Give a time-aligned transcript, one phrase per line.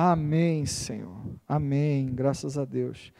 [0.00, 1.10] Amém, Senhor.
[1.48, 2.06] Amém.
[2.06, 3.12] Graças a Deus.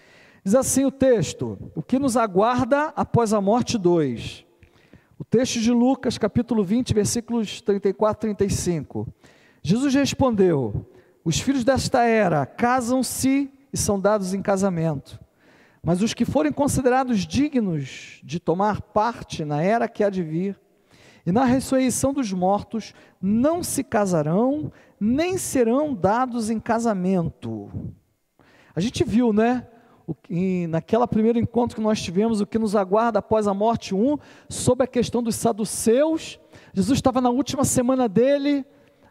[0.45, 4.47] Diz assim o texto: O que nos aguarda após a morte 2.
[5.19, 9.13] O texto de Lucas, capítulo 20, versículos 34 e 35.
[9.61, 10.87] Jesus respondeu:
[11.25, 15.19] Os filhos desta era casam-se e são dados em casamento.
[15.83, 20.57] Mas os que forem considerados dignos de tomar parte na era que há de vir,
[21.29, 27.71] e na ressurreição dos mortos, não se casarão, nem serão dados em casamento.
[28.75, 29.67] A gente viu, né?
[30.71, 34.17] Naquela primeiro encontro que nós tivemos, o que nos aguarda após a morte 1,
[34.49, 36.41] sobre a questão dos saduceus.
[36.73, 38.65] Jesus estava na última semana dele,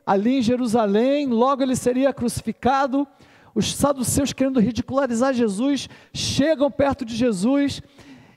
[0.04, 3.08] ali em Jerusalém, logo ele seria crucificado.
[3.54, 7.80] Os saduceus, querendo ridicularizar Jesus, chegam perto de Jesus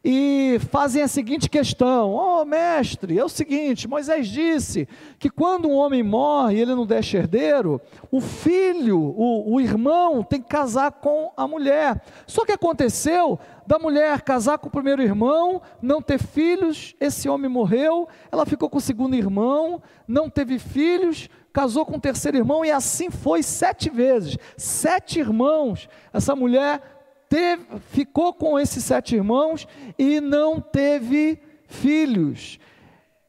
[0.04, 5.68] e fazem a seguinte questão: Ó oh, mestre, é o seguinte, Moisés disse que quando
[5.68, 10.48] um homem morre e ele não deixa herdeiro, o filho, o, o irmão, tem que
[10.48, 12.00] casar com a mulher.
[12.26, 17.50] Só que aconteceu da mulher casar com o primeiro irmão, não ter filhos, esse homem
[17.50, 22.64] morreu, ela ficou com o segundo irmão, não teve filhos, casou com o terceiro irmão
[22.64, 24.38] e assim foi sete vezes.
[24.56, 26.99] Sete irmãos, essa mulher
[27.30, 32.58] teve, ficou com esses sete irmãos e não teve filhos.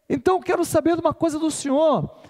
[0.10, 2.21] Então quero saber de uma coisa do Senhor.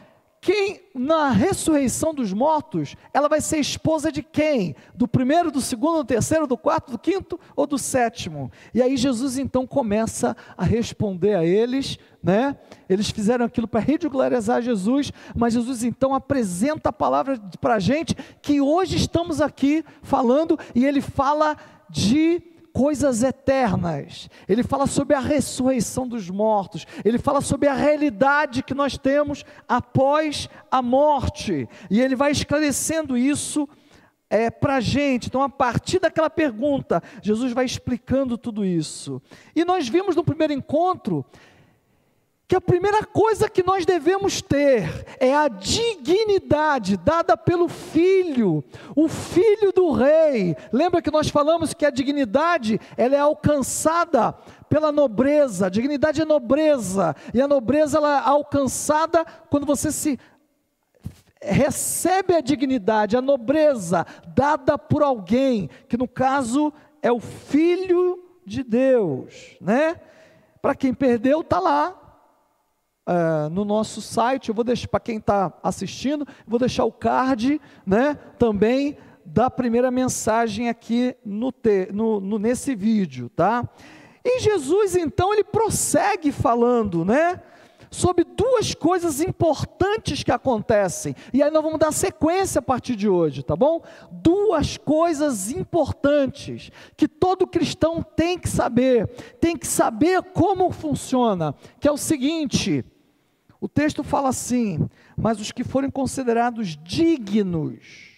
[0.44, 4.75] Quem na ressurreição dos mortos, ela vai ser esposa de quem?
[4.95, 8.52] Do primeiro, do segundo, do terceiro, do quarto, do quinto ou do sétimo?
[8.73, 12.58] E aí Jesus então começa a responder a eles, né?
[12.89, 18.16] Eles fizeram aquilo para ridicularizar Jesus, mas Jesus então apresenta a palavra para a gente
[18.42, 21.55] que hoje estamos aqui falando e ele fala
[21.88, 22.42] de
[22.73, 28.73] coisas eternas, ele fala sobre a ressurreição dos mortos, ele fala sobre a realidade que
[28.73, 33.67] nós temos após a morte, e ele vai esclarecendo isso
[34.30, 35.27] é, para a gente.
[35.27, 39.22] Então, a partir daquela pergunta, Jesus vai explicando tudo isso.
[39.53, 41.26] E nós vimos no primeiro encontro
[42.52, 48.62] que a primeira coisa que nós devemos ter é a dignidade dada pelo filho,
[48.94, 50.58] o filho do rei.
[50.70, 54.34] Lembra que nós falamos que a dignidade ela é alcançada
[54.67, 55.72] pela nobreza.
[55.72, 60.20] Dignidade é nobreza e a nobreza ela é alcançada quando você se
[61.42, 68.62] recebe a dignidade, a nobreza dada por alguém, que no caso é o filho de
[68.62, 70.02] Deus, né?
[70.62, 72.01] Para quem perdeu, está lá,
[73.08, 77.60] Uh, no nosso site, eu vou deixar para quem está assistindo, vou deixar o card,
[77.86, 78.95] né, também
[79.26, 83.67] da primeira mensagem aqui no, te, no, no, nesse vídeo, tá?
[84.23, 87.42] E Jesus então ele prossegue falando, né,
[87.91, 91.13] sobre duas coisas importantes que acontecem.
[91.33, 93.83] E aí nós vamos dar sequência a partir de hoje, tá bom?
[94.09, 99.07] Duas coisas importantes que todo cristão tem que saber,
[99.41, 102.85] tem que saber como funciona, que é o seguinte:
[103.59, 108.09] o texto fala assim: mas os que forem considerados dignos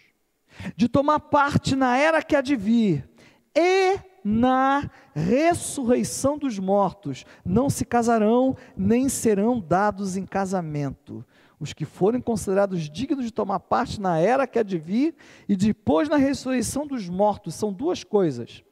[0.75, 3.09] de tomar parte na era que há de vir
[3.55, 11.25] e na ressurreição dos mortos, não se casarão nem serão dados em casamento.
[11.59, 15.15] Os que forem considerados dignos de tomar parte na era que há de vir
[15.47, 18.63] e depois na ressurreição dos mortos, são duas coisas: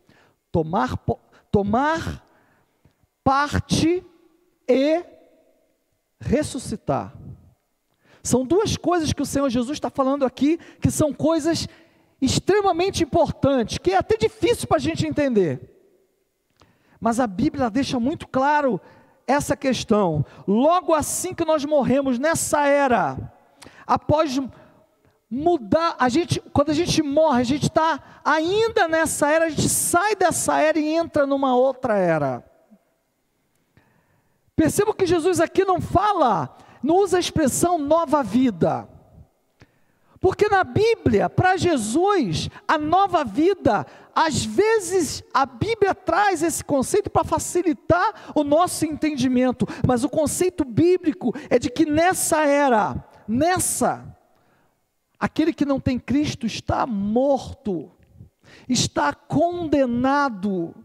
[0.51, 1.00] tomar,
[1.51, 2.25] tomar
[3.24, 4.03] parte
[4.68, 5.06] e
[6.19, 7.16] ressuscitar.
[8.24, 11.68] São duas coisas que o Senhor Jesus está falando aqui, que são coisas
[12.22, 15.81] extremamente importantes, que é até difícil para a gente entender.
[17.01, 18.79] Mas a Bíblia deixa muito claro
[19.25, 20.23] essa questão.
[20.47, 23.17] Logo assim que nós morremos nessa era,
[23.88, 24.39] após
[25.29, 29.67] mudar, a gente, quando a gente morre, a gente está ainda nessa era, a gente
[29.67, 32.44] sai dessa era e entra numa outra era.
[34.56, 38.88] Perceba que Jesus aqui não fala, não usa a expressão nova vida.
[40.22, 47.10] Porque na Bíblia, para Jesus, a nova vida, às vezes a Bíblia traz esse conceito
[47.10, 54.16] para facilitar o nosso entendimento, mas o conceito bíblico é de que nessa era, nessa,
[55.19, 57.92] aquele que não tem Cristo está morto,
[58.69, 60.75] está condenado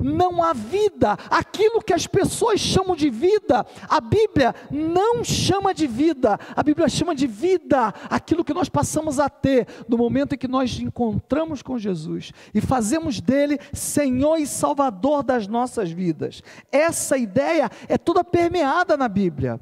[0.00, 5.86] não há vida, aquilo que as pessoas chamam de vida, a Bíblia não chama de
[5.86, 10.38] vida, a Bíblia chama de vida aquilo que nós passamos a ter no momento em
[10.38, 16.42] que nós encontramos com Jesus e fazemos dele Senhor e Salvador das nossas vidas.
[16.70, 19.60] Essa ideia é toda permeada na Bíblia.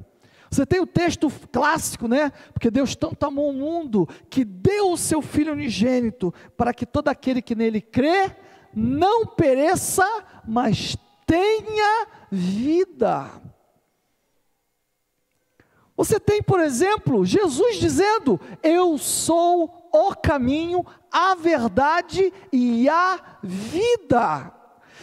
[0.51, 2.29] Você tem o texto clássico, né?
[2.51, 7.07] Porque Deus tanto amou o mundo que deu o seu Filho unigênito para que todo
[7.07, 8.35] aquele que nele crê
[8.75, 10.05] não pereça,
[10.47, 13.29] mas tenha vida.
[15.95, 24.51] Você tem, por exemplo, Jesus dizendo: Eu sou o caminho, a verdade e a vida.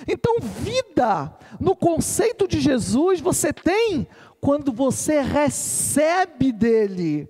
[0.06, 4.08] Então, vida, no conceito de Jesus, você tem
[4.40, 7.28] quando você recebe dele.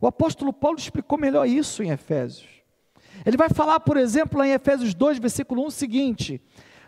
[0.00, 2.55] O apóstolo Paulo explicou melhor isso em Efésios.
[3.26, 6.40] Ele vai falar, por exemplo, lá em Efésios 2, versículo 1, o seguinte: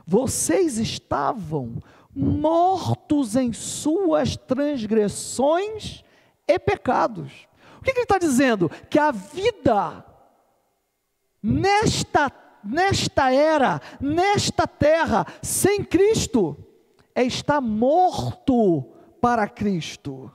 [0.06, 1.82] Vocês estavam
[2.14, 6.05] mortos em suas transgressões
[6.46, 7.49] e pecados.
[7.81, 8.70] O que, que ele está dizendo?
[8.88, 10.05] Que a vida
[11.43, 12.32] nesta,
[12.62, 16.56] nesta era, nesta terra, sem Cristo,
[17.17, 18.82] é estar morto
[19.20, 20.32] para Cristo.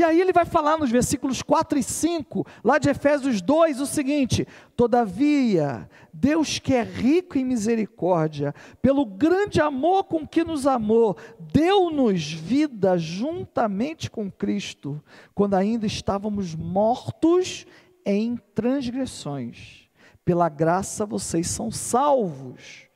[0.00, 3.86] E aí ele vai falar nos versículos 4 e 5, lá de Efésios 2, o
[3.86, 11.18] seguinte: Todavia, Deus que é rico em misericórdia, pelo grande amor com que nos amou,
[11.38, 15.04] deu-nos vida juntamente com Cristo,
[15.34, 17.66] quando ainda estávamos mortos
[18.02, 19.86] em transgressões.
[20.24, 22.88] Pela graça vocês são salvos.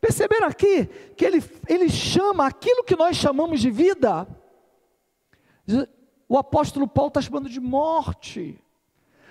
[0.00, 0.86] Perceberam aqui
[1.16, 4.26] que ele, ele chama aquilo que nós chamamos de vida,
[6.30, 8.56] o apóstolo Paulo está chamando de morte.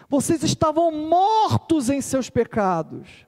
[0.10, 3.26] Vocês estavam mortos em seus pecados.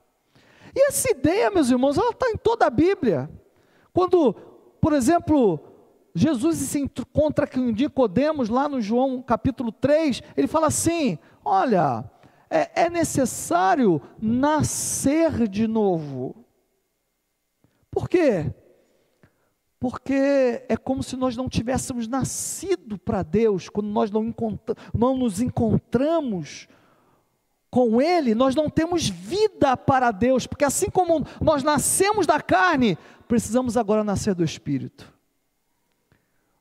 [0.76, 3.30] E essa ideia, meus irmãos, ela está em toda a Bíblia.
[3.90, 4.34] Quando,
[4.78, 5.58] por exemplo,
[6.14, 12.04] Jesus se encontra com Nicodemos lá no João capítulo 3, ele fala assim: olha,
[12.50, 16.44] é, é necessário nascer de novo.
[17.90, 18.52] Por quê?
[19.82, 24.32] Porque é como se nós não tivéssemos nascido para Deus, quando nós não,
[24.94, 26.68] não nos encontramos
[27.68, 32.96] com Ele, nós não temos vida para Deus, porque assim como nós nascemos da carne,
[33.26, 35.12] precisamos agora nascer do Espírito.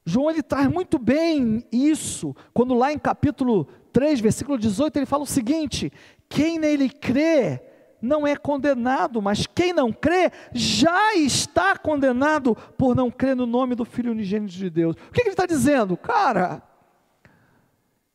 [0.03, 5.21] João ele traz muito bem isso, quando lá em capítulo 3, versículo 18, ele fala
[5.21, 5.93] o seguinte:
[6.27, 7.61] quem nele crê,
[8.01, 13.75] não é condenado, mas quem não crê já está condenado por não crer no nome
[13.75, 14.95] do Filho unigênito de Deus.
[14.95, 15.95] O que ele está dizendo?
[15.95, 16.63] Cara,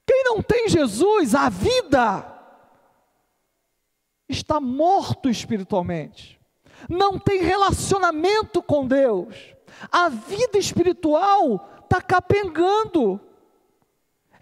[0.07, 2.25] quem não tem Jesus, a vida,
[4.29, 6.39] está morto espiritualmente,
[6.89, 9.37] não tem relacionamento com Deus,
[9.91, 13.21] a vida espiritual está capengando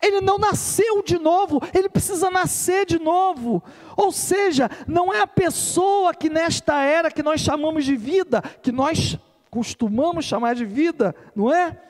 [0.05, 3.63] ele não nasceu de novo, ele precisa nascer de novo.
[3.97, 8.71] Ou seja, não é a pessoa que nesta era que nós chamamos de vida, que
[8.71, 9.19] nós
[9.51, 11.81] costumamos chamar de vida, não é?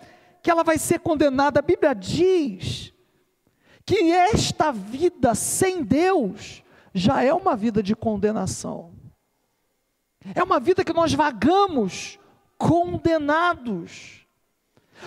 [0.43, 1.58] Que ela vai ser condenada.
[1.58, 2.93] A Bíblia diz
[3.84, 6.62] que esta vida sem Deus
[6.93, 8.93] já é uma vida de condenação.
[10.34, 12.19] É uma vida que nós vagamos
[12.56, 14.26] condenados.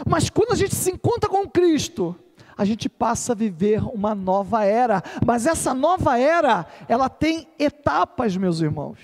[0.06, 2.16] Mas quando a gente se encontra com Cristo,
[2.58, 5.04] a gente passa a viver uma nova era.
[5.26, 9.00] Mas essa nova era, ela tem etapas, meus irmãos.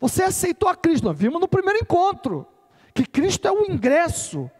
[0.00, 2.46] Você aceitou a Cristo, nós vimos no primeiro encontro,
[2.94, 4.50] que Cristo é o ingresso.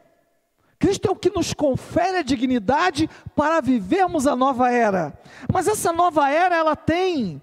[0.79, 5.19] Cristo é o que nos confere a dignidade para vivermos a nova era.
[5.53, 7.43] Mas essa nova era, ela tem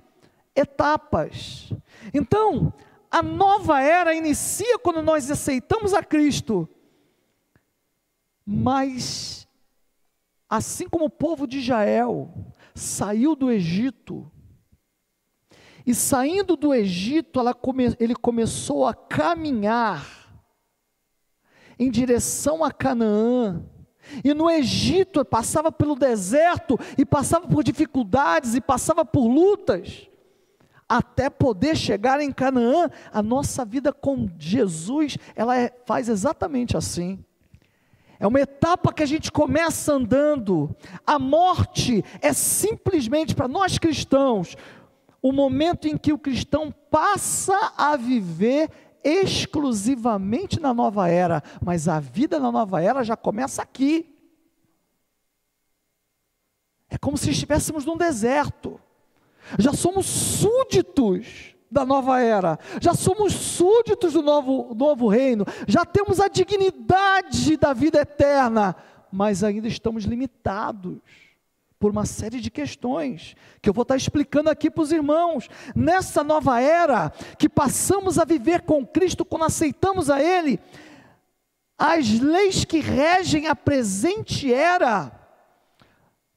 [0.55, 1.73] etapas.
[2.13, 2.73] Então,
[3.11, 6.69] a nova era inicia quando nós aceitamos a Cristo
[8.45, 9.47] mas,
[10.49, 12.33] assim como o povo de Israel
[12.75, 14.31] saiu do Egito,
[15.85, 20.25] e saindo do Egito, come, ele começou a caminhar
[21.77, 23.63] em direção a Canaã.
[24.23, 30.09] E no Egito passava pelo deserto, e passava por dificuldades, e passava por lutas,
[30.87, 32.89] até poder chegar em Canaã.
[33.11, 37.23] A nossa vida com Jesus, ela é, faz exatamente assim.
[38.19, 40.75] É uma etapa que a gente começa andando.
[41.05, 44.55] A morte é simplesmente para nós cristãos
[45.21, 48.69] o momento em que o cristão passa a viver
[49.03, 54.15] exclusivamente na nova era, mas a vida na nova era já começa aqui.
[56.89, 58.79] É como se estivéssemos num deserto.
[59.57, 66.19] Já somos súditos da nova era, já somos súditos do novo, novo reino, já temos
[66.19, 68.75] a dignidade da vida eterna,
[69.11, 70.99] mas ainda estamos limitados
[71.79, 75.47] por uma série de questões que eu vou estar explicando aqui para os irmãos.
[75.75, 80.59] Nessa nova era que passamos a viver com Cristo quando aceitamos a Ele,
[81.77, 85.11] as leis que regem a presente era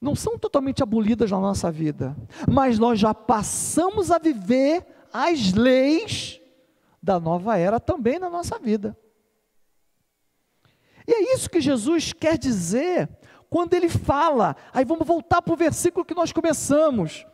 [0.00, 2.16] não são totalmente abolidas na nossa vida,
[2.48, 6.40] mas nós já passamos a viver as leis
[7.02, 8.96] da nova era também na nossa vida.
[11.06, 13.08] E é isso que Jesus quer dizer
[13.48, 14.54] quando ele fala.
[14.72, 17.26] Aí vamos voltar para o versículo que nós começamos.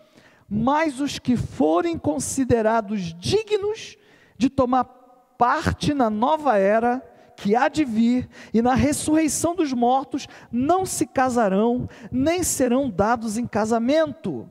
[0.48, 3.96] Mas os que forem considerados dignos
[4.36, 7.02] de tomar parte na nova era
[7.36, 13.36] que há de vir e na ressurreição dos mortos não se casarão, nem serão dados
[13.36, 14.48] em casamento.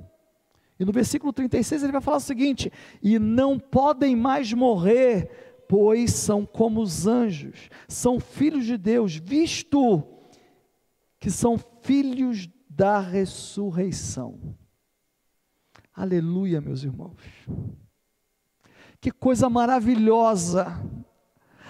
[0.84, 2.72] E no versículo 36 ele vai falar o seguinte:
[3.02, 10.04] e não podem mais morrer pois são como os anjos, são filhos de Deus, visto
[11.20, 14.56] que são filhos da ressurreição.
[15.96, 17.18] Aleluia, meus irmãos.
[19.02, 20.80] Que coisa maravilhosa.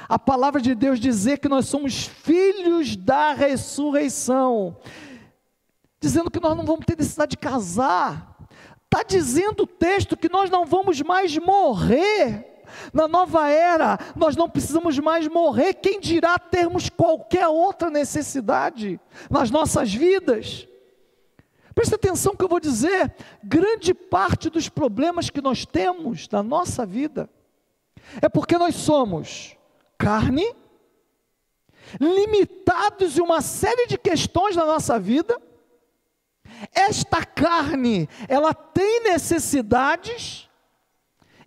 [0.10, 4.77] A palavra de Deus dizer que nós somos filhos da ressurreição,
[6.00, 8.32] dizendo que nós não vamos ter necessidade de casar.
[8.93, 14.47] Está dizendo o texto que nós não vamos mais morrer na nova era, nós não
[14.47, 19.00] precisamos mais morrer, quem dirá termos qualquer outra necessidade
[19.31, 20.67] nas nossas vidas?
[21.73, 26.85] Preste atenção que eu vou dizer: grande parte dos problemas que nós temos na nossa
[26.85, 27.27] vida
[28.21, 29.57] é porque nós somos
[29.97, 30.53] carne,
[32.00, 35.41] limitados em uma série de questões na nossa vida.
[36.87, 40.49] Esta carne, ela tem necessidades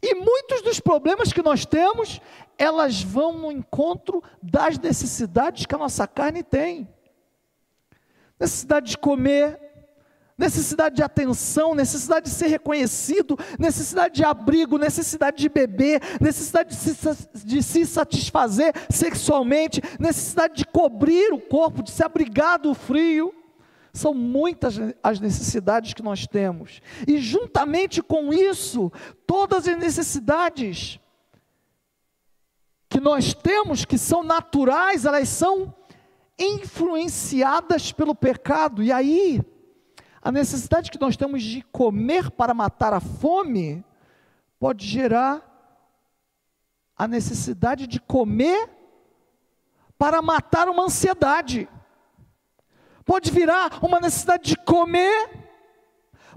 [0.03, 2.21] e muitos dos problemas que nós temos,
[2.59, 6.89] elas vão no encontro das necessidades que a nossa carne tem.
[8.39, 9.59] Necessidade de comer,
[10.37, 16.77] necessidade de atenção, necessidade de ser reconhecido, necessidade de abrigo, necessidade de beber, necessidade de
[16.77, 23.35] se, de se satisfazer sexualmente, necessidade de cobrir o corpo, de se abrigar do frio.
[23.97, 28.93] São muitas as necessidades que nós temos, e juntamente com isso,
[29.27, 31.01] todas as necessidades
[32.91, 35.75] que nós temos, que são naturais, elas são
[36.39, 39.41] influenciadas pelo pecado, e aí,
[40.21, 43.83] a necessidade que nós temos de comer para matar a fome,
[44.61, 45.43] pode gerar
[46.95, 48.69] a necessidade de comer
[49.97, 51.67] para matar uma ansiedade
[53.07, 55.31] pode virar uma necessidade de comer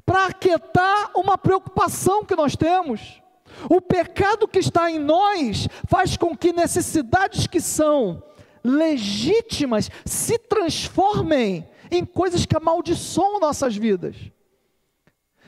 [0.06, 3.22] para aquietar uma preocupação que nós temos.
[3.70, 8.24] O pecado que está em nós faz com que necessidades que são
[8.64, 14.16] legítimas se transformem em coisas que amaldiçoam nossas vidas.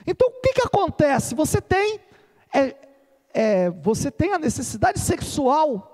[0.05, 1.35] Então o que, que acontece?
[1.35, 1.99] Você tem,
[2.53, 2.75] é,
[3.33, 5.90] é, você tem a necessidade sexual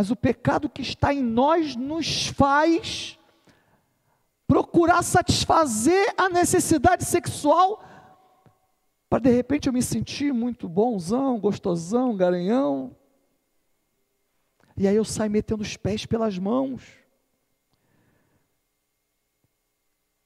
[0.00, 3.18] Mas o pecado que está em nós nos faz
[4.46, 7.84] procurar satisfazer a necessidade sexual
[9.10, 12.96] para de repente eu me sentir muito bonzão, gostosão, garanhão.
[14.74, 16.82] E aí eu saio metendo os pés pelas mãos.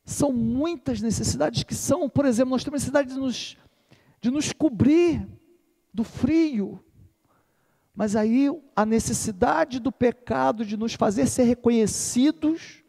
[0.05, 3.57] São muitas necessidades que são, por exemplo, nós temos necessidade de nos,
[4.21, 5.27] de nos cobrir
[5.93, 6.84] do frio,
[7.95, 12.83] mas aí a necessidade do pecado de nos fazer ser reconhecidos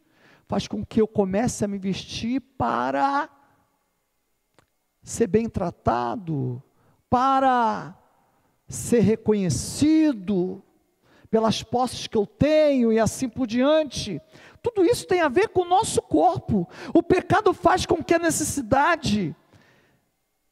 [0.47, 3.29] faz com que eu comece a me vestir para
[5.03, 6.61] ser bem tratado,
[7.09, 7.95] para
[8.67, 10.63] ser reconhecido
[11.29, 14.19] pelas posses que eu tenho e assim por diante.
[14.61, 16.67] Tudo isso tem a ver com o nosso corpo.
[16.93, 19.35] O pecado faz com que a necessidade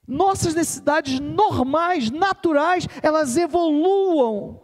[0.08, 4.62] nossas necessidades normais, naturais, elas evoluam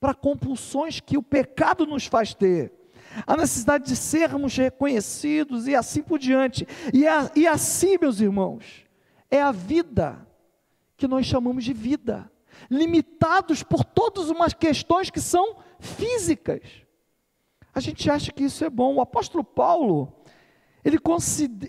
[0.00, 2.72] para compulsões que o pecado nos faz ter.
[3.26, 6.66] A necessidade de sermos reconhecidos e assim por diante.
[6.92, 8.86] E, a, e assim, meus irmãos,
[9.30, 10.26] é a vida
[10.96, 12.30] que nós chamamos de vida,
[12.70, 16.60] limitados por todas umas questões que são físicas.
[17.72, 18.96] A gente acha que isso é bom.
[18.96, 20.12] O apóstolo Paulo,
[20.84, 20.98] ele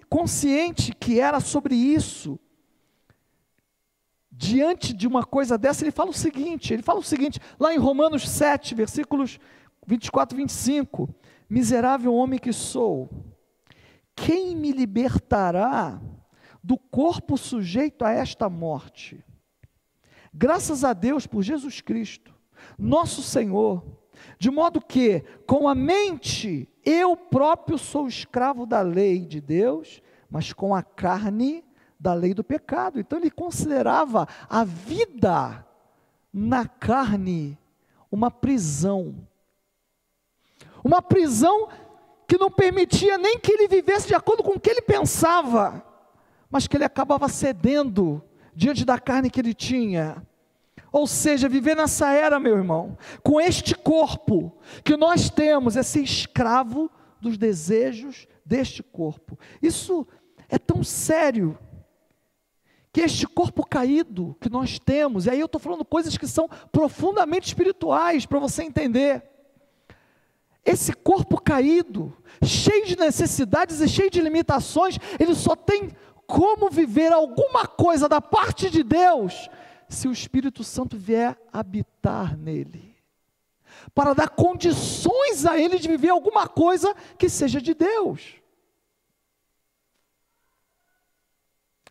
[0.10, 2.40] consciente que era sobre isso,
[4.32, 7.78] diante de uma coisa dessa, ele fala o seguinte: ele fala o seguinte, lá em
[7.78, 9.40] Romanos 7, versículos
[9.86, 11.14] 24 e 25:
[11.50, 13.10] Miserável homem que sou,
[14.16, 16.02] quem me libertará
[16.64, 19.24] do corpo sujeito a esta morte?
[20.34, 22.34] Graças a Deus por Jesus Cristo,
[22.78, 24.01] nosso Senhor,
[24.42, 30.52] de modo que, com a mente, eu próprio sou escravo da lei de Deus, mas
[30.52, 31.64] com a carne
[32.00, 33.00] da lei do pecado.
[33.00, 35.64] Então ele considerava a vida
[36.34, 37.56] na carne
[38.12, 39.16] uma prisão.
[40.84, 41.70] Uma prisão
[42.28, 45.86] que não permitia nem que ele vivesse de acordo com o que ele pensava,
[46.50, 48.24] mas que ele acabava cedendo
[48.56, 50.26] diante da carne que ele tinha.
[50.92, 56.02] Ou seja, viver nessa era, meu irmão, com este corpo que nós temos, é ser
[56.02, 59.40] escravo dos desejos deste corpo.
[59.62, 60.06] Isso
[60.50, 61.58] é tão sério
[62.92, 66.50] que este corpo caído que nós temos, e aí eu estou falando coisas que são
[66.74, 69.24] profundamente espirituais para você entender.
[70.66, 75.92] Esse corpo caído, cheio de necessidades e cheio de limitações, ele só tem
[76.28, 79.50] como viver alguma coisa da parte de Deus
[79.94, 82.96] se o Espírito Santo vier habitar nele,
[83.94, 88.42] para dar condições a ele de viver alguma coisa que seja de Deus.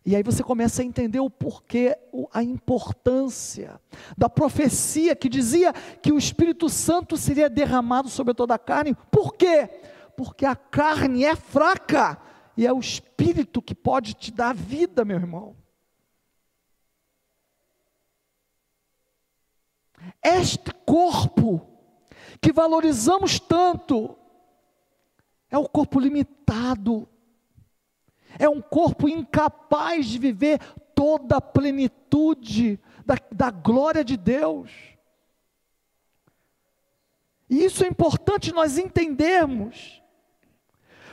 [0.03, 1.95] E aí você começa a entender o porquê,
[2.33, 3.79] a importância
[4.17, 8.95] da profecia que dizia que o Espírito Santo seria derramado sobre toda a carne.
[9.11, 9.69] Por quê?
[10.17, 12.19] Porque a carne é fraca
[12.57, 15.60] e é o Espírito que pode te dar vida, meu irmão.
[20.23, 21.67] Este corpo
[22.41, 24.17] que valorizamos tanto
[25.49, 27.07] é o corpo limitado,
[28.39, 30.59] é um corpo incapaz de viver
[30.95, 34.71] toda a plenitude da, da glória de Deus.
[37.49, 40.01] E isso é importante nós entendermos,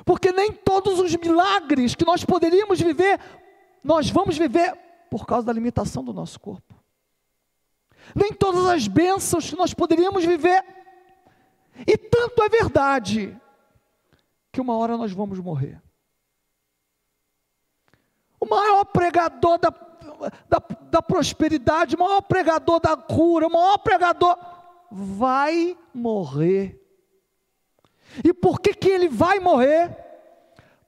[0.04, 3.18] porque nem todos os milagres que nós poderíamos viver,
[3.82, 4.72] nós vamos viver
[5.10, 6.67] por causa da limitação do nosso corpo.
[8.14, 10.64] Nem todas as bênçãos que nós poderíamos viver,
[11.86, 13.36] e tanto é verdade,
[14.50, 15.80] que uma hora nós vamos morrer
[18.40, 19.70] o maior pregador da,
[20.48, 24.36] da, da prosperidade, o maior pregador da cura, o maior pregador,
[24.90, 26.80] vai morrer.
[28.24, 29.94] E por que, que ele vai morrer?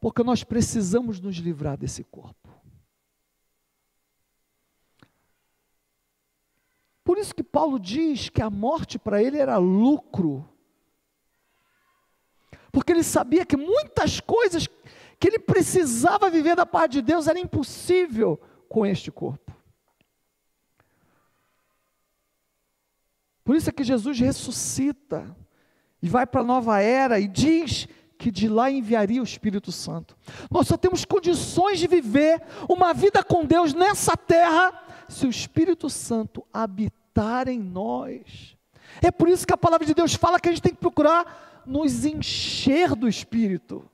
[0.00, 2.39] Porque nós precisamos nos livrar desse corpo.
[7.11, 10.49] Por isso que Paulo diz que a morte para ele era lucro.
[12.70, 14.68] Porque ele sabia que muitas coisas
[15.18, 19.53] que ele precisava viver da parte de Deus era impossível com este corpo.
[23.42, 25.37] Por isso é que Jesus ressuscita
[26.01, 30.16] e vai para a nova era e diz que de lá enviaria o Espírito Santo.
[30.49, 35.90] Nós só temos condições de viver uma vida com Deus nessa terra se o Espírito
[35.90, 36.99] Santo habitar
[37.48, 38.56] em nós.
[39.02, 41.62] É por isso que a palavra de Deus fala que a gente tem que procurar
[41.66, 43.88] nos encher do Espírito.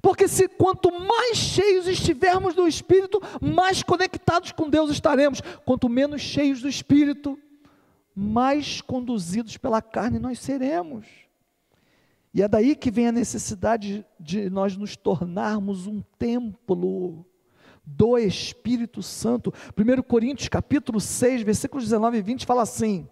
[0.00, 5.40] Porque se quanto mais cheios estivermos do Espírito, mais conectados com Deus estaremos.
[5.64, 7.38] Quanto menos cheios do Espírito,
[8.14, 11.06] mais conduzidos pela carne nós seremos.
[12.34, 17.26] E é daí que vem a necessidade de nós nos tornarmos um templo
[17.84, 19.52] do Espírito Santo.
[19.76, 23.08] 1 Coríntios capítulo 6, versículos 19 e 20 fala assim: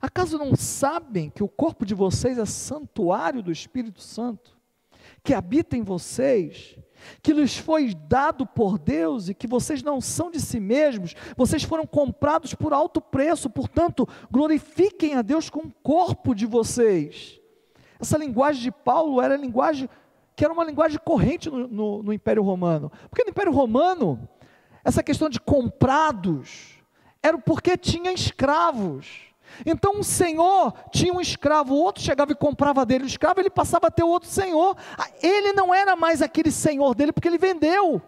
[0.00, 4.54] Acaso não sabem que o corpo de vocês é santuário do Espírito Santo?
[5.22, 6.78] que habita em vocês,
[7.22, 11.62] que lhes foi dado por Deus e que vocês não são de si mesmos, vocês
[11.62, 17.40] foram comprados por alto preço, portanto, glorifiquem a Deus com o corpo de vocês.
[17.98, 19.88] Essa linguagem de Paulo era a linguagem
[20.36, 24.28] que era uma linguagem corrente no, no, no Império Romano, porque no Império Romano,
[24.84, 26.78] essa questão de comprados
[27.22, 29.32] era porque tinha escravos.
[29.64, 33.50] Então um senhor tinha um escravo, o outro chegava e comprava dele o escravo, ele
[33.50, 34.76] passava a ter outro senhor.
[34.98, 38.02] Ah, ele não era mais aquele senhor dele porque ele vendeu.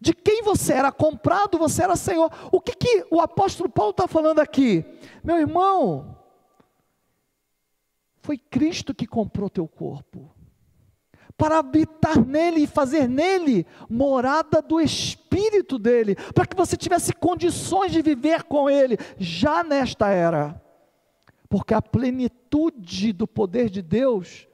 [0.00, 2.30] De quem você era comprado, você era senhor.
[2.50, 4.84] O que, que o apóstolo Paulo está falando aqui?
[5.22, 6.16] Meu irmão,
[8.16, 10.37] foi Cristo que comprou teu corpo
[11.38, 17.92] para habitar nele e fazer nele morada do espírito dele, para que você tivesse condições
[17.92, 20.60] de viver com ele já nesta era.
[21.48, 24.48] Porque a plenitude do poder de Deus,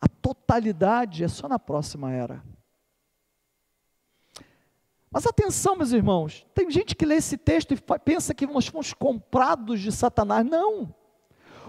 [0.00, 2.40] a totalidade é só na próxima era.
[5.10, 8.92] Mas atenção, meus irmãos, tem gente que lê esse texto e pensa que nós fomos
[8.92, 10.46] comprados de Satanás.
[10.46, 10.94] Não.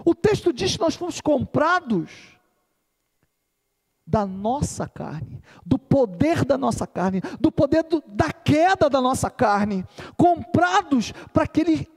[0.04, 2.35] O texto diz que nós fomos comprados
[4.06, 9.28] da nossa carne, do poder da nossa carne, do poder do, da queda da nossa
[9.28, 9.84] carne,
[10.16, 11.88] comprados para que Ele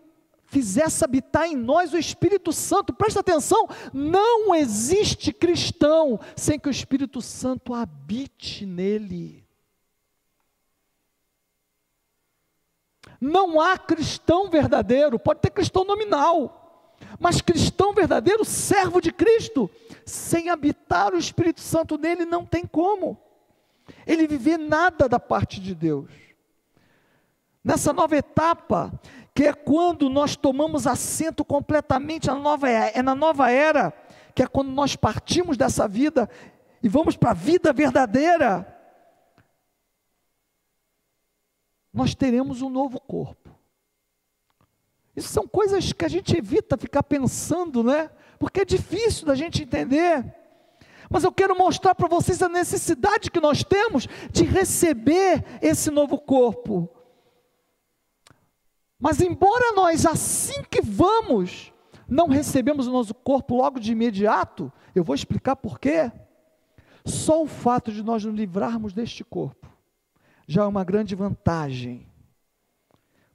[0.46, 2.92] fizesse habitar em nós o Espírito Santo.
[2.92, 9.48] Presta atenção, não existe cristão sem que o Espírito Santo habite nele.
[13.22, 19.70] Não há cristão verdadeiro, pode ter cristão nominal, mas cristão verdadeiro, servo de Cristo,
[20.10, 23.18] sem habitar o Espírito Santo nele, não tem como
[24.06, 26.12] ele viver nada da parte de Deus.
[27.64, 28.92] Nessa nova etapa,
[29.34, 33.94] que é quando nós tomamos assento completamente na nova é na nova era,
[34.34, 36.30] que é quando nós partimos dessa vida
[36.82, 38.76] e vamos para a vida verdadeira.
[41.94, 43.39] Nós teremos um novo corpo.
[45.20, 48.10] Isso são coisas que a gente evita ficar pensando, né?
[48.40, 50.24] Porque é difícil da gente entender.
[51.10, 56.18] Mas eu quero mostrar para vocês a necessidade que nós temos de receber esse novo
[56.18, 56.90] corpo.
[58.98, 61.74] Mas embora nós assim que vamos,
[62.08, 66.10] não recebemos o nosso corpo logo de imediato, eu vou explicar por quê.
[67.04, 69.68] Só o fato de nós nos livrarmos deste corpo
[70.48, 72.09] já é uma grande vantagem,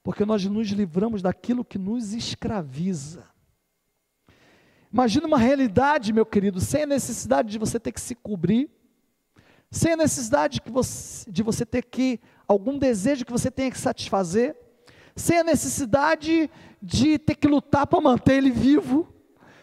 [0.05, 3.25] porque nós nos livramos daquilo que nos escraviza.
[4.93, 8.71] Imagina uma realidade, meu querido, sem a necessidade de você ter que se cobrir,
[9.71, 13.79] sem a necessidade de você, de você ter que, algum desejo que você tenha que
[13.79, 14.55] satisfazer,
[15.17, 16.51] sem a necessidade
[16.83, 19.09] de ter que lutar para manter ele vivo,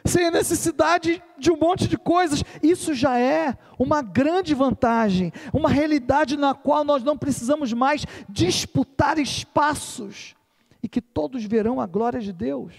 [0.05, 2.43] sem a necessidade de um monte de coisas.
[2.61, 9.17] Isso já é uma grande vantagem, uma realidade na qual nós não precisamos mais disputar
[9.17, 10.35] espaços
[10.81, 12.73] e que todos verão a glória de Deus.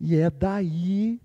[0.00, 1.20] E é daí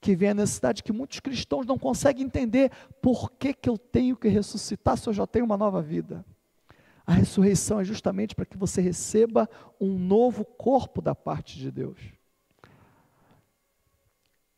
[0.00, 2.70] que vem a necessidade que muitos cristãos não conseguem entender
[3.02, 6.24] por que, que eu tenho que ressuscitar se eu já tenho uma nova vida.
[7.06, 9.48] A ressurreição é justamente para que você receba
[9.80, 11.98] um novo corpo da parte de Deus.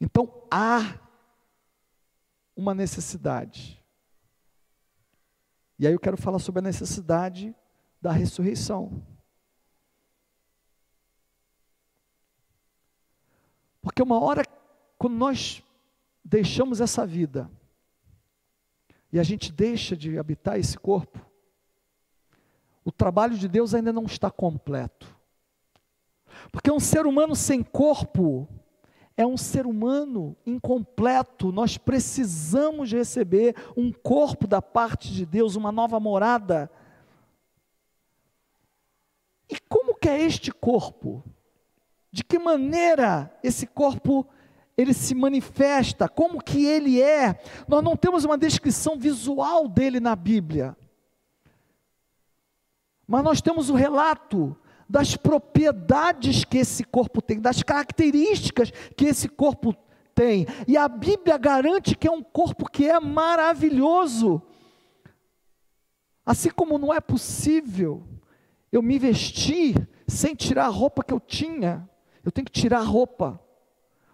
[0.00, 0.98] Então há
[2.56, 3.82] uma necessidade.
[5.78, 7.54] E aí eu quero falar sobre a necessidade
[8.00, 9.02] da ressurreição.
[13.82, 14.42] Porque uma hora,
[14.98, 15.62] quando nós
[16.24, 17.50] deixamos essa vida,
[19.12, 21.18] e a gente deixa de habitar esse corpo,
[22.84, 25.14] o trabalho de Deus ainda não está completo.
[26.52, 28.48] Porque um ser humano sem corpo,
[29.16, 31.52] é um ser humano incompleto.
[31.52, 36.70] Nós precisamos receber um corpo da parte de Deus, uma nova morada.
[39.48, 41.22] E como que é este corpo?
[42.10, 44.26] De que maneira esse corpo
[44.76, 46.08] ele se manifesta?
[46.08, 47.40] Como que ele é?
[47.68, 50.76] Nós não temos uma descrição visual dele na Bíblia.
[53.06, 54.56] Mas nós temos o relato
[54.90, 59.72] das propriedades que esse corpo tem, das características que esse corpo
[60.16, 60.48] tem.
[60.66, 64.42] E a Bíblia garante que é um corpo que é maravilhoso.
[66.26, 68.02] Assim como não é possível
[68.72, 71.88] eu me vestir sem tirar a roupa que eu tinha,
[72.24, 73.40] eu tenho que tirar a roupa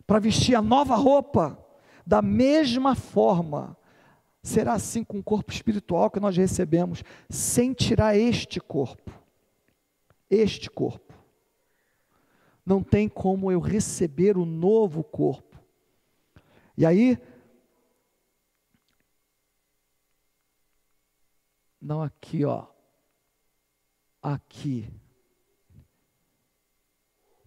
[0.06, 1.58] para vestir a nova roupa.
[2.06, 3.74] Da mesma forma,
[4.42, 9.25] será assim com o corpo espiritual que nós recebemos, sem tirar este corpo
[10.30, 11.14] este corpo.
[12.64, 15.56] Não tem como eu receber o novo corpo.
[16.76, 17.18] E aí,
[21.80, 22.66] não aqui, ó.
[24.20, 24.92] Aqui.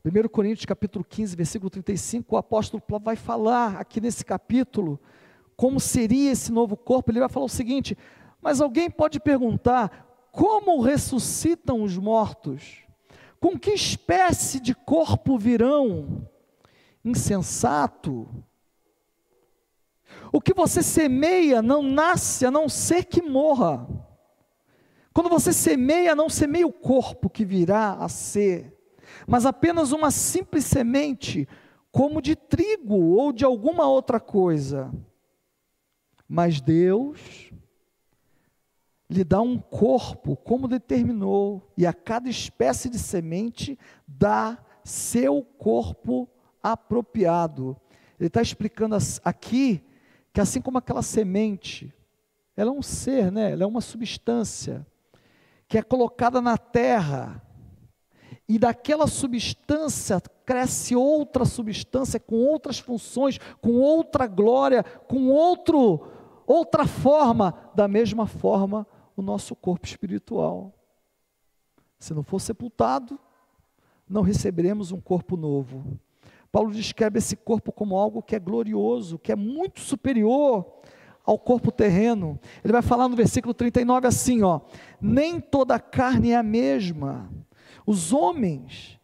[0.03, 4.99] 1 Coríntios capítulo 15, versículo 35, o apóstolo Paulo vai falar aqui nesse capítulo
[5.57, 7.11] como seria esse novo corpo.
[7.11, 7.97] Ele vai falar o seguinte:
[8.41, 12.83] mas alguém pode perguntar, como ressuscitam os mortos?
[13.39, 16.27] Com que espécie de corpo virão?
[17.03, 18.27] Insensato.
[20.31, 23.87] O que você semeia não nasce a não ser que morra.
[25.13, 28.73] Quando você semeia, não semeia o corpo que virá a ser,
[29.27, 31.47] mas apenas uma simples semente,
[31.91, 34.91] como de trigo ou de alguma outra coisa.
[36.27, 37.48] Mas Deus
[39.09, 46.29] lhe dá um corpo como determinou, e a cada espécie de semente dá seu corpo
[46.61, 47.75] apropriado.
[48.19, 49.83] Ele está explicando aqui
[50.31, 51.91] que assim como aquela semente,
[52.55, 53.51] ela é um ser, né?
[53.51, 54.85] ela é uma substância
[55.67, 57.41] que é colocada na terra,
[58.47, 66.07] e daquela substância cresce outra substância com outras funções, com outra glória, com outro
[66.47, 68.87] outra forma, da mesma forma
[69.19, 70.73] o nosso corpo espiritual.
[71.99, 73.19] Se não for sepultado,
[74.07, 75.99] não receberemos um corpo novo.
[76.51, 80.65] Paulo descreve esse corpo como algo que é glorioso, que é muito superior
[81.23, 82.39] ao corpo terreno.
[82.63, 84.61] Ele vai falar no versículo 39 assim, ó:
[84.99, 87.29] "Nem toda carne é a mesma,
[87.85, 88.99] Os homens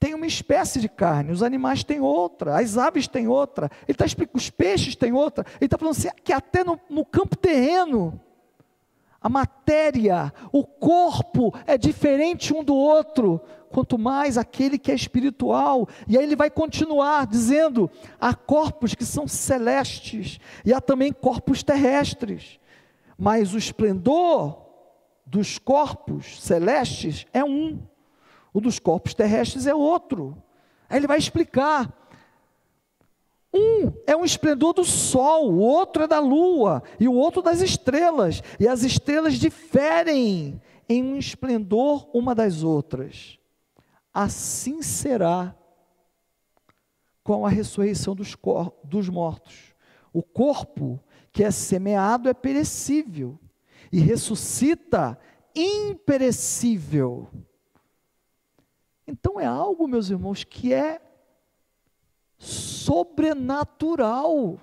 [0.00, 4.04] têm uma espécie de carne, os animais têm outra, as aves têm outra, ele está
[4.04, 5.46] explicando, os peixes têm outra.
[5.56, 8.20] Ele está falando assim, que até no, no campo terreno,
[9.24, 15.88] a matéria, o corpo é diferente um do outro, quanto mais aquele que é espiritual.
[16.06, 21.62] E aí ele vai continuar dizendo: há corpos que são celestes e há também corpos
[21.62, 22.60] terrestres,
[23.16, 24.62] mas o esplendor
[25.24, 27.80] dos corpos celestes é um,
[28.52, 30.36] o dos corpos terrestres é outro.
[30.86, 31.90] Aí ele vai explicar.
[33.54, 37.60] Um é um esplendor do sol, o outro é da lua, e o outro das
[37.60, 43.38] estrelas, e as estrelas diferem em um esplendor uma das outras.
[44.12, 45.56] Assim será
[47.22, 48.36] com a ressurreição dos,
[48.82, 49.72] dos mortos.
[50.12, 51.00] O corpo
[51.32, 53.38] que é semeado é perecível,
[53.92, 55.16] e ressuscita
[55.54, 57.28] imperecível.
[59.06, 61.00] Então é algo, meus irmãos, que é
[62.38, 64.58] sobrenatural.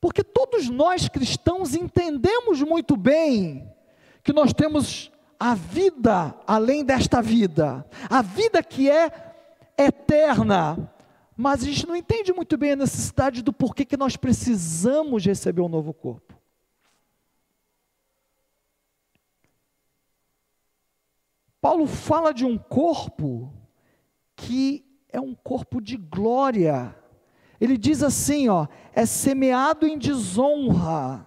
[0.00, 3.70] Porque todos nós cristãos entendemos muito bem
[4.22, 9.10] que nós temos a vida além desta vida, a vida que é
[9.76, 10.92] eterna,
[11.36, 15.62] mas a gente não entende muito bem a necessidade do porquê que nós precisamos receber
[15.62, 16.34] um novo corpo.
[21.60, 23.52] Paulo fala de um corpo
[24.34, 26.94] que é um corpo de glória.
[27.60, 31.26] Ele diz assim, ó, é semeado em desonra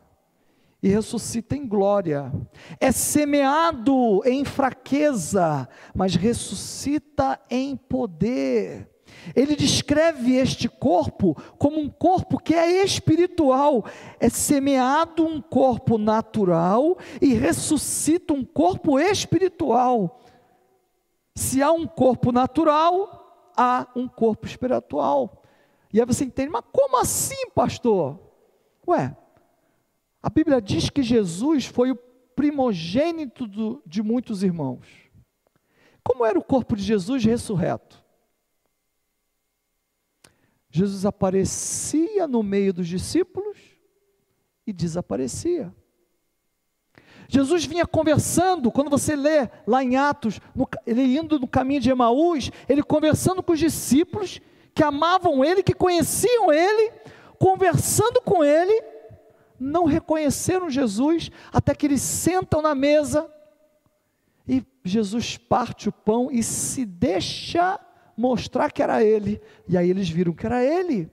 [0.82, 2.32] e ressuscita em glória.
[2.80, 8.90] É semeado em fraqueza, mas ressuscita em poder.
[9.36, 13.86] Ele descreve este corpo como um corpo que é espiritual.
[14.20, 20.20] É semeado um corpo natural e ressuscita um corpo espiritual.
[21.36, 23.23] Se há um corpo natural,
[23.56, 25.44] há um corpo espiritual.
[25.92, 28.20] E aí você entende, mas como assim, pastor?
[28.88, 29.16] Ué,
[30.22, 34.88] a Bíblia diz que Jesus foi o primogênito do, de muitos irmãos.
[36.04, 38.04] Como era o corpo de Jesus ressurreto?
[40.70, 43.58] Jesus aparecia no meio dos discípulos
[44.66, 45.74] e desaparecia.
[47.34, 51.90] Jesus vinha conversando, quando você lê lá em Atos, no, ele indo no caminho de
[51.90, 54.40] Emaús, ele conversando com os discípulos
[54.72, 56.92] que amavam ele, que conheciam ele,
[57.40, 58.84] conversando com ele,
[59.60, 63.28] não reconheceram Jesus, até que eles sentam na mesa
[64.48, 67.80] e Jesus parte o pão e se deixa
[68.16, 71.12] mostrar que era ele, e aí eles viram que era ele.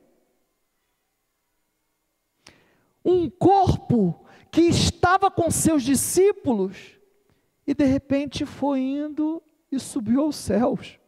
[3.02, 6.98] Um corpo que estava com seus discípulos
[7.66, 10.98] e de repente foi indo e subiu aos céus.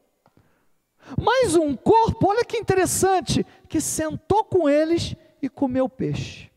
[1.21, 6.51] Mais um corpo, olha que interessante, que sentou com eles e comeu peixe.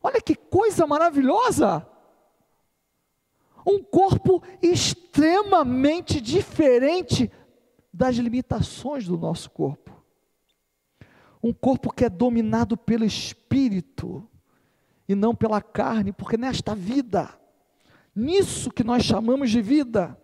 [0.00, 1.86] Olha que coisa maravilhosa!
[3.66, 7.30] Um corpo extremamente diferente
[7.92, 9.92] das limitações do nosso corpo.
[11.42, 14.26] Um corpo que é dominado pelo espírito
[15.08, 17.30] e não pela carne, porque nesta vida,
[18.14, 20.16] nisso que nós chamamos de vida,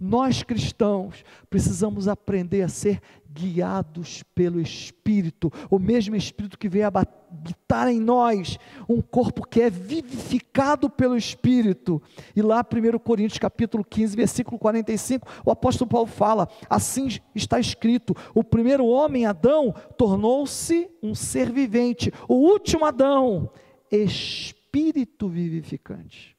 [0.00, 7.86] nós cristãos precisamos aprender a ser guiados pelo Espírito, o mesmo Espírito que veio habitar
[7.88, 12.02] em nós, um corpo que é vivificado pelo Espírito.
[12.34, 18.16] E lá, 1 Coríntios capítulo 15, versículo 45, o apóstolo Paulo fala: assim está escrito:
[18.34, 23.50] o primeiro homem, Adão, tornou-se um ser vivente, o último Adão
[23.90, 26.36] espírito vivificante.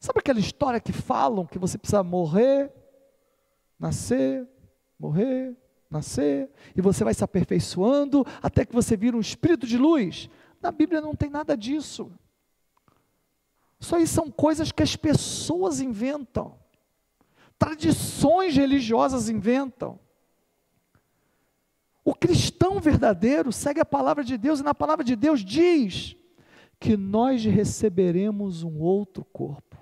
[0.00, 2.72] Sabe aquela história que falam que você precisa morrer,
[3.78, 4.48] nascer,
[4.98, 5.56] morrer,
[5.88, 10.28] nascer, e você vai se aperfeiçoando até que você vira um espírito de luz?
[10.60, 12.10] Na Bíblia não tem nada disso.
[13.78, 16.58] Isso aí são coisas que as pessoas inventam,
[17.58, 20.00] tradições religiosas inventam.
[22.04, 26.16] O cristão verdadeiro segue a palavra de Deus e na palavra de Deus diz
[26.80, 29.76] que nós receberemos um outro corpo.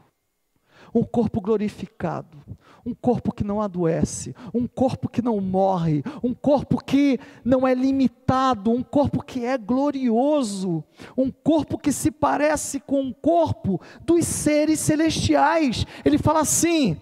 [0.92, 2.36] Um corpo glorificado,
[2.84, 7.74] um corpo que não adoece, um corpo que não morre, um corpo que não é
[7.74, 10.82] limitado, um corpo que é glorioso,
[11.16, 15.86] um corpo que se parece com o corpo dos seres celestiais.
[16.04, 17.00] Ele fala assim: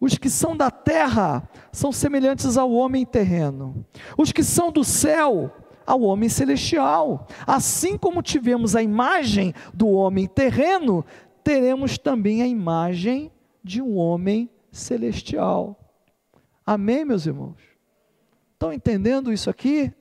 [0.00, 3.86] os que são da terra são semelhantes ao homem terreno.
[4.16, 5.50] Os que são do céu
[5.86, 7.26] ao homem celestial.
[7.46, 11.04] Assim como tivemos a imagem do homem terreno,
[11.42, 13.32] teremos também a imagem
[13.62, 15.78] de um homem celestial.
[16.64, 17.60] Amém, meus irmãos?
[18.52, 19.92] Estão entendendo isso aqui?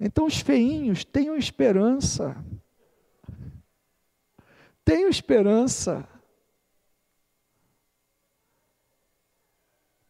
[0.00, 2.36] Então, os feinhos tenham esperança.
[4.84, 6.06] Tenham esperança.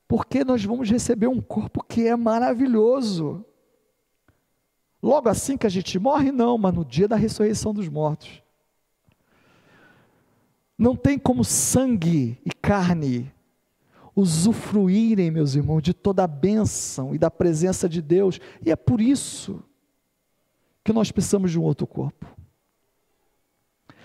[0.08, 3.44] Porque nós vamos receber um corpo que é maravilhoso.
[5.02, 8.42] Logo assim que a gente morre, não, mas no dia da ressurreição dos mortos.
[10.76, 13.32] Não tem como sangue e carne
[14.16, 19.00] usufruírem, meus irmãos, de toda a bênção e da presença de Deus, e é por
[19.00, 19.62] isso
[20.84, 22.33] que nós precisamos de um outro corpo.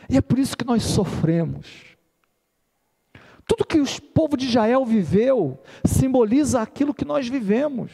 [0.09, 1.89] E é por isso que nós sofremos.
[3.45, 7.91] Tudo que o povo de Israel viveu simboliza aquilo que nós vivemos.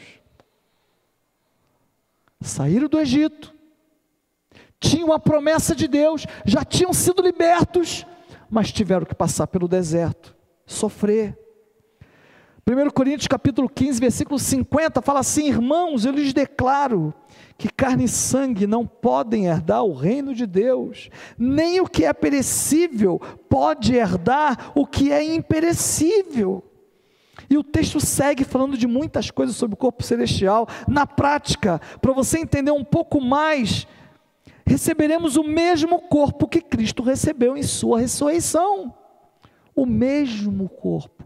[2.40, 3.54] Saíram do Egito,
[4.78, 8.06] tinham a promessa de Deus, já tinham sido libertos,
[8.50, 11.38] mas tiveram que passar pelo deserto, sofrer.
[12.68, 17.14] 1 Coríntios capítulo 15, versículo 50 fala assim: "Irmãos, eu lhes declaro
[17.58, 22.12] que carne e sangue não podem herdar o reino de Deus, nem o que é
[22.12, 26.62] perecível pode herdar o que é imperecível."
[27.48, 30.66] E o texto segue falando de muitas coisas sobre o corpo celestial.
[30.88, 33.86] Na prática, para você entender um pouco mais,
[34.66, 38.92] receberemos o mesmo corpo que Cristo recebeu em sua ressurreição.
[39.74, 41.25] O mesmo corpo.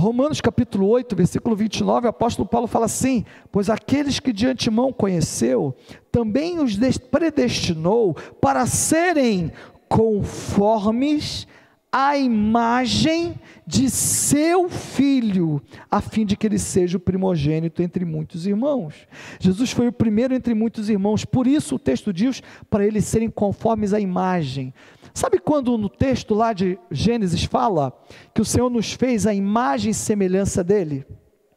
[0.00, 4.92] Romanos capítulo 8, versículo 29, o apóstolo Paulo fala assim: Pois aqueles que de antemão
[4.92, 5.76] conheceu,
[6.10, 6.78] também os
[7.10, 9.52] predestinou para serem
[9.88, 11.46] conformes
[11.92, 13.34] a imagem
[13.66, 15.60] de seu filho,
[15.90, 18.94] a fim de que ele seja o primogênito entre muitos irmãos.
[19.38, 23.28] Jesus foi o primeiro entre muitos irmãos, por isso o texto diz para eles serem
[23.28, 24.72] conformes à imagem.
[25.12, 27.92] Sabe quando no texto lá de Gênesis fala
[28.34, 31.06] que o Senhor nos fez a imagem e semelhança dele?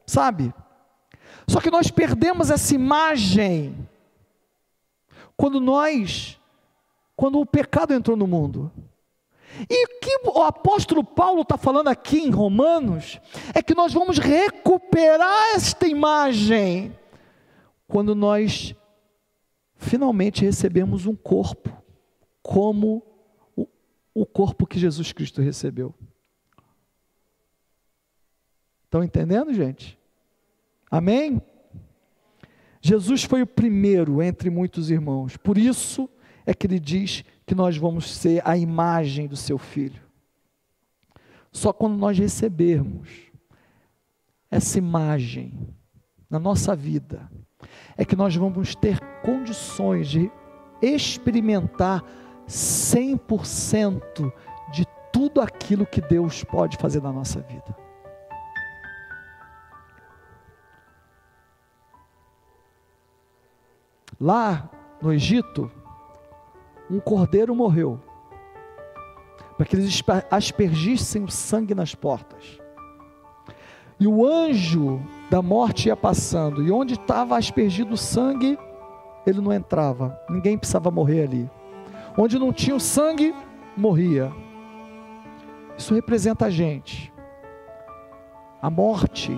[0.05, 0.53] Sabe?
[1.47, 3.87] Só que nós perdemos essa imagem
[5.35, 6.39] quando nós,
[7.15, 8.71] quando o pecado entrou no mundo.
[9.69, 13.19] E o que o apóstolo Paulo está falando aqui em Romanos
[13.53, 16.97] é que nós vamos recuperar esta imagem
[17.87, 18.75] quando nós
[19.75, 21.69] finalmente recebemos um corpo,
[22.41, 23.03] como
[24.13, 25.93] o, corpo que Jesus Cristo recebeu.
[28.85, 29.97] Estão entendendo, gente?
[30.89, 31.41] Amém?
[32.81, 36.09] Jesus foi o primeiro entre muitos irmãos, por isso
[36.45, 40.01] é que ele diz que nós vamos ser a imagem do seu filho.
[41.51, 43.09] Só quando nós recebermos
[44.51, 45.73] essa imagem
[46.29, 47.31] na nossa vida,
[47.95, 50.31] é que nós vamos ter condições de
[50.81, 52.03] experimentar
[52.47, 54.31] 100%
[54.71, 57.75] de tudo aquilo que Deus pode fazer na nossa vida.
[64.19, 64.69] Lá
[65.01, 65.69] no Egito,
[66.89, 67.99] um cordeiro morreu,
[69.57, 70.01] para que eles
[70.31, 72.59] aspergissem o sangue nas portas.
[73.99, 78.57] E o anjo da morte ia passando, e onde estava aspergido o sangue,
[79.25, 81.51] ele não entrava, ninguém precisava morrer ali.
[82.17, 83.33] Onde não tinha o sangue,
[83.75, 84.31] morria.
[85.77, 87.11] Isso representa a gente.
[88.61, 89.37] A morte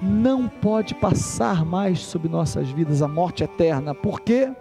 [0.00, 3.94] não pode passar mais sobre nossas vidas, a morte eterna.
[3.94, 4.52] Por quê?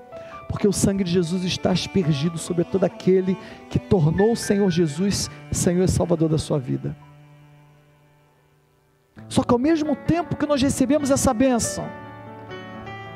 [0.48, 3.38] porque o sangue de Jesus está aspergido sobre todo aquele
[3.70, 6.96] que tornou o Senhor Jesus Senhor e Salvador da sua vida.
[9.28, 11.86] Só que ao mesmo tempo que nós recebemos essa bênção,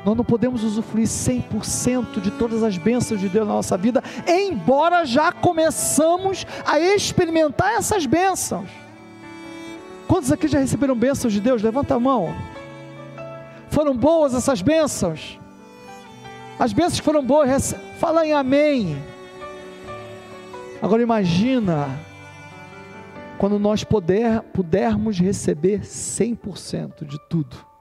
[0.04, 5.04] nós não podemos usufruir 100% de todas as bênçãos de Deus na nossa vida, embora
[5.04, 8.68] já começamos a experimentar essas bênçãos.
[10.08, 11.62] Quantos aqui já receberam bênçãos de Deus?
[11.62, 12.34] Levanta a mão.
[13.70, 15.38] Foram boas essas bênçãos?
[16.58, 19.00] As bênçãos foram boas, fala em amém.
[20.82, 21.88] Agora imagina
[23.38, 27.71] quando nós puder, pudermos receber 100% de tudo.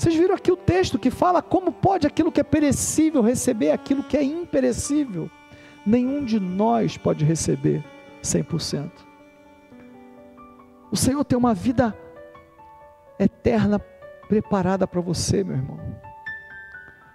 [0.00, 4.02] Vocês viram aqui o texto que fala como pode aquilo que é perecível receber aquilo
[4.02, 5.30] que é imperecível?
[5.84, 7.84] Nenhum de nós pode receber
[8.22, 8.90] 100%.
[10.90, 11.94] O Senhor tem uma vida
[13.18, 13.78] eterna
[14.26, 15.78] preparada para você, meu irmão.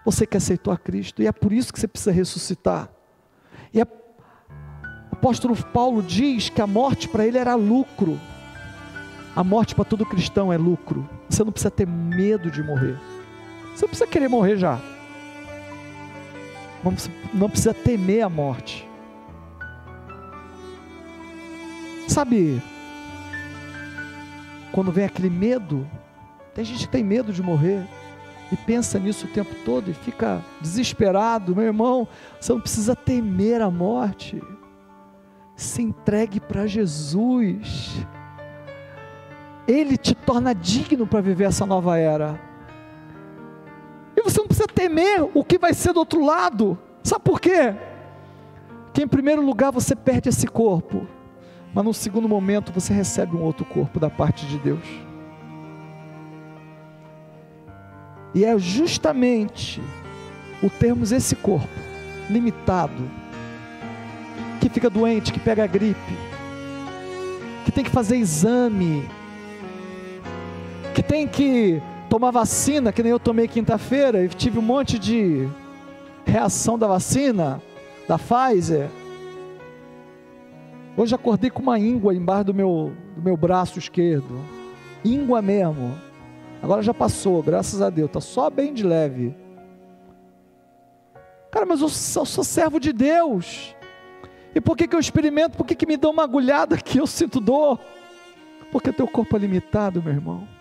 [0.06, 2.92] Você que aceitou a Cristo, e é por isso que você precisa ressuscitar.
[3.74, 3.88] E é
[5.12, 8.20] apóstolo Paulo diz que a morte para ele era lucro.
[9.36, 11.08] A morte para todo cristão é lucro.
[11.30, 12.98] Você não precisa ter medo de morrer.
[13.74, 14.80] Você não precisa querer morrer já.
[17.34, 18.88] Não precisa temer a morte.
[22.08, 22.62] Sabe,
[24.72, 25.86] quando vem aquele medo,
[26.54, 27.86] tem gente que tem medo de morrer
[28.52, 31.56] e pensa nisso o tempo todo e fica desesperado.
[31.56, 32.08] Meu irmão,
[32.40, 34.42] você não precisa temer a morte.
[35.56, 38.06] Se entregue para Jesus.
[39.68, 42.40] Ele te torna digno para viver essa nova era.
[44.16, 46.78] E você não precisa temer o que vai ser do outro lado.
[47.04, 47.76] Sabe por quê?
[48.94, 51.06] Que em primeiro lugar você perde esse corpo,
[51.74, 54.86] mas no segundo momento você recebe um outro corpo da parte de Deus.
[58.34, 59.82] E é justamente
[60.62, 61.68] o termos esse corpo
[62.30, 63.10] limitado,
[64.60, 66.18] que fica doente, que pega gripe,
[67.64, 69.08] que tem que fazer exame,
[70.96, 75.46] que tem que tomar vacina, que nem eu tomei quinta-feira e tive um monte de
[76.26, 77.62] reação da vacina,
[78.08, 78.90] da Pfizer.
[80.96, 84.40] Hoje acordei com uma íngua embaixo do meu, do meu braço esquerdo.
[85.04, 86.00] Íngua mesmo.
[86.64, 88.08] Agora já passou, graças a Deus.
[88.08, 89.36] Está só bem de leve.
[91.52, 93.76] Cara, mas eu sou, sou servo de Deus.
[94.56, 95.58] E por que, que eu experimento?
[95.58, 97.82] Por que, que me dão uma agulhada que eu sinto dor?
[98.72, 100.55] Porque teu corpo é limitado, meu irmão.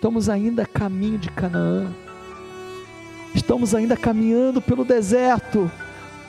[0.00, 1.92] Estamos ainda a caminho de Canaã.
[3.34, 5.70] Estamos ainda caminhando pelo deserto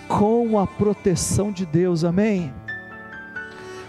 [0.09, 2.53] com a proteção de Deus, amém?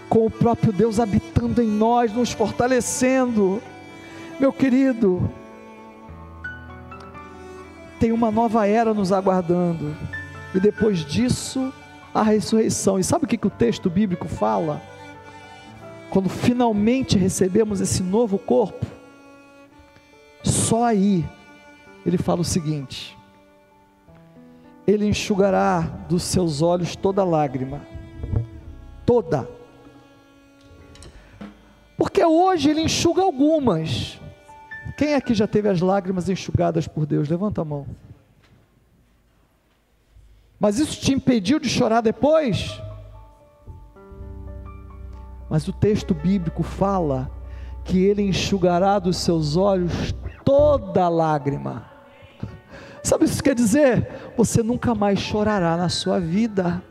[0.07, 3.61] Com o próprio Deus habitando em nós, nos fortalecendo.
[4.39, 5.29] Meu querido,
[7.99, 9.93] tem uma nova era nos aguardando,
[10.55, 11.73] e depois disso,
[12.13, 12.97] a ressurreição.
[12.97, 14.81] E sabe o que, que o texto bíblico fala?
[16.09, 19.02] Quando finalmente recebemos esse novo corpo,
[20.43, 21.25] só aí
[22.05, 23.17] ele fala o seguinte:
[24.85, 27.81] Ele enxugará dos seus olhos toda lágrima,
[29.05, 29.49] toda.
[31.97, 34.19] Porque hoje ele enxuga algumas.
[34.97, 37.29] Quem aqui já teve as lágrimas enxugadas por Deus?
[37.29, 37.87] Levanta a mão.
[40.59, 42.81] Mas isso te impediu de chorar depois?
[45.49, 47.29] Mas o texto bíblico fala
[47.83, 50.13] que ele enxugará dos seus olhos
[50.43, 51.85] toda lágrima.
[53.03, 54.07] Sabe o que isso quer dizer?
[54.37, 56.81] Você nunca mais chorará na sua vida.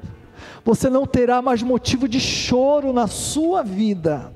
[0.65, 4.33] Você não terá mais motivo de choro na sua vida.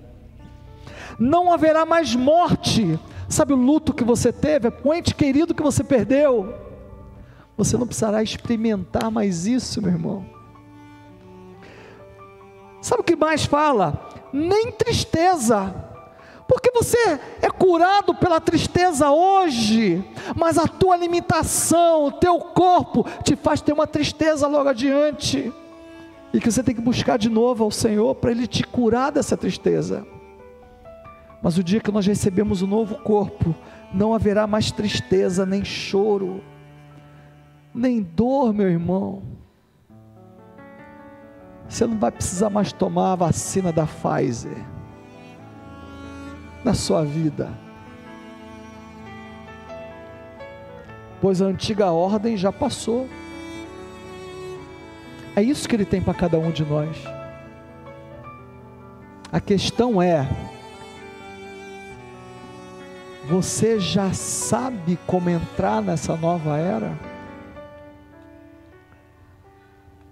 [1.19, 2.99] Não haverá mais morte.
[3.29, 4.69] Sabe o luto que você teve?
[4.69, 6.55] É o ente querido que você perdeu.
[7.57, 10.25] Você não precisará experimentar mais isso, meu irmão.
[12.81, 14.11] Sabe o que mais fala?
[14.33, 15.86] Nem tristeza
[16.49, 20.05] porque você é curado pela tristeza hoje,
[20.37, 25.53] mas a tua limitação, o teu corpo te faz ter uma tristeza logo adiante.
[26.33, 29.37] E que você tem que buscar de novo ao Senhor para Ele te curar dessa
[29.37, 30.07] tristeza.
[31.43, 33.55] Mas o dia que nós recebemos o novo corpo,
[33.93, 36.43] não haverá mais tristeza, nem choro,
[37.75, 39.23] nem dor, meu irmão.
[41.69, 44.76] Você não vai precisar mais tomar a vacina da Pfizer
[46.67, 47.49] na sua vida.
[51.21, 53.09] Pois a antiga ordem já passou.
[55.37, 56.97] É isso que ele tem para cada um de nós.
[59.31, 60.29] A questão é:
[63.29, 66.99] você já sabe como entrar nessa nova era?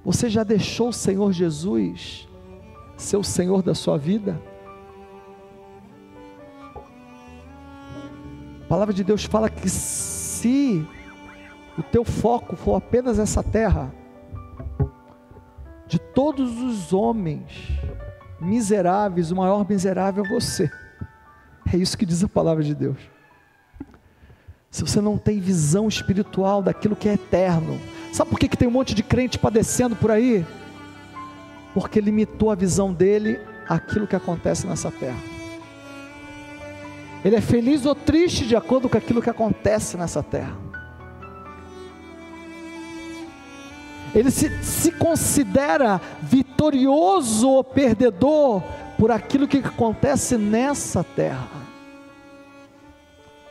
[0.05, 2.29] Você já deixou o Senhor Jesus
[2.97, 4.41] ser o Senhor da sua vida?
[8.75, 10.85] Palavra de Deus fala que se
[11.79, 13.95] o teu foco for apenas essa terra,
[15.87, 17.53] de todos os homens
[18.41, 20.69] miseráveis, o maior miserável é você.
[21.73, 22.99] É isso que diz a palavra de Deus.
[24.73, 27.79] Se você não tem visão espiritual daquilo que é eterno,
[28.13, 30.45] sabe por que, que tem um monte de crente padecendo por aí?
[31.73, 35.34] Porque limitou a visão dele àquilo que acontece nessa terra.
[37.25, 40.57] Ele é feliz ou triste de acordo com aquilo que acontece nessa terra.
[44.15, 48.63] Ele se, se considera vitorioso ou perdedor
[48.99, 51.49] por aquilo que acontece nessa terra.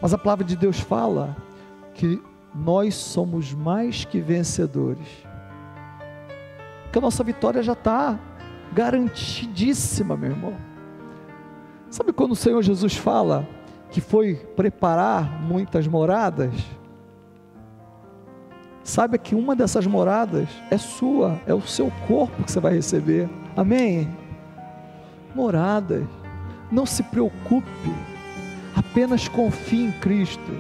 [0.02, 1.36] Mas a palavra de Deus fala
[1.94, 2.22] que
[2.54, 5.08] nós somos mais que vencedores
[6.94, 8.20] que a nossa vitória já está
[8.72, 10.56] garantidíssima, meu irmão.
[11.90, 13.48] Sabe quando o Senhor Jesus fala
[13.94, 16.52] que foi preparar muitas moradas?
[18.84, 23.30] Saiba que uma dessas moradas é sua, é o seu corpo que você vai receber.
[23.56, 24.10] Amém?
[25.36, 26.04] Moradas.
[26.72, 27.94] Não se preocupe,
[28.76, 30.52] apenas confie em Cristo.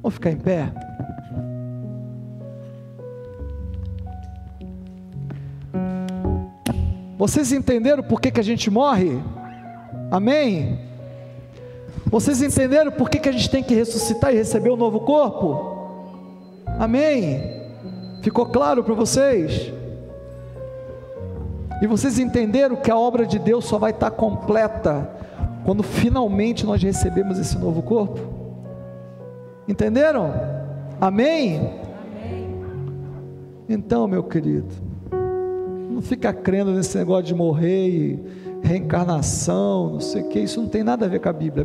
[0.00, 0.72] Vamos ficar em pé?
[7.18, 9.20] Vocês entenderam por que, que a gente morre?
[10.12, 10.93] Amém?
[12.14, 15.00] Vocês entenderam por que, que a gente tem que ressuscitar e receber o um novo
[15.00, 16.62] corpo?
[16.78, 17.60] Amém?
[18.22, 19.72] Ficou claro para vocês?
[21.82, 25.10] E vocês entenderam que a obra de Deus só vai estar completa
[25.64, 28.20] quando finalmente nós recebemos esse novo corpo?
[29.66, 30.32] Entenderam?
[31.00, 31.56] Amém?
[31.56, 31.74] Amém.
[33.68, 34.72] Então, meu querido,
[35.90, 38.24] não fica crendo nesse negócio de morrer e
[38.64, 41.62] reencarnação, não sei o que, isso não tem nada a ver com a Bíblia.
[41.62, 41.64] A